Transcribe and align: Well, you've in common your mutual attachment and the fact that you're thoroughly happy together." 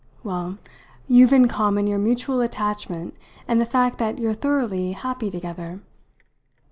Well, 0.23 0.57
you've 1.07 1.31
in 1.31 1.47
common 1.47 1.85
your 1.85 1.99
mutual 1.99 2.41
attachment 2.41 3.15
and 3.47 3.61
the 3.61 3.67
fact 3.67 3.99
that 3.99 4.17
you're 4.17 4.33
thoroughly 4.33 4.93
happy 4.93 5.29
together." 5.29 5.79